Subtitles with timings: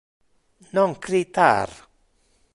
[0.75, 1.69] Non critar.